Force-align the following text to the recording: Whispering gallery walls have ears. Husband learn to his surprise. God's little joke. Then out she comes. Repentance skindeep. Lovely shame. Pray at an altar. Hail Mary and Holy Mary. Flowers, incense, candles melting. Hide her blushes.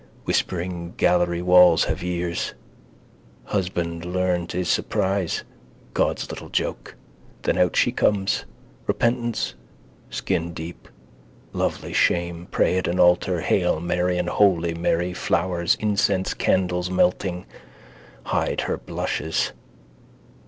Whispering 0.25 0.95
gallery 0.97 1.43
walls 1.43 1.83
have 1.83 2.03
ears. 2.03 2.55
Husband 3.43 4.03
learn 4.03 4.47
to 4.47 4.57
his 4.57 4.67
surprise. 4.67 5.43
God's 5.93 6.27
little 6.31 6.49
joke. 6.49 6.95
Then 7.43 7.59
out 7.59 7.75
she 7.75 7.91
comes. 7.91 8.45
Repentance 8.87 9.53
skindeep. 10.09 10.87
Lovely 11.53 11.93
shame. 11.93 12.47
Pray 12.49 12.79
at 12.79 12.87
an 12.87 12.99
altar. 12.99 13.41
Hail 13.41 13.79
Mary 13.79 14.17
and 14.17 14.29
Holy 14.29 14.73
Mary. 14.73 15.13
Flowers, 15.13 15.77
incense, 15.79 16.33
candles 16.33 16.89
melting. 16.89 17.45
Hide 18.23 18.61
her 18.61 18.77
blushes. 18.77 19.51